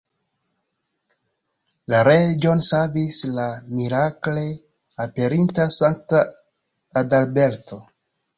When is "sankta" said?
5.77-6.25